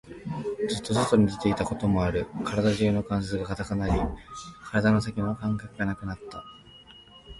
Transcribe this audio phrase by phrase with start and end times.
[0.67, 2.25] ずっと外に出ていたこともある。
[2.43, 4.01] 体中の関節が堅くなり、
[4.63, 6.43] 体の先の感覚がなくなっていた。